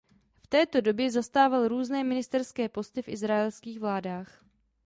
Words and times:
V 0.39 0.47
této 0.47 0.81
době 0.81 1.11
zastával 1.11 1.67
různé 1.67 2.03
ministerské 2.03 2.69
posty 2.69 3.01
v 3.01 3.07
izraelských 3.07 3.79
vládách. 3.79 4.43